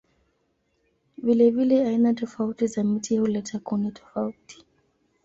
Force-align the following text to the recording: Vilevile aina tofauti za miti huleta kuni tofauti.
Vilevile 1.17 1.87
aina 1.87 2.13
tofauti 2.13 2.67
za 2.67 2.83
miti 2.83 3.17
huleta 3.17 3.59
kuni 3.59 3.91
tofauti. 3.91 4.65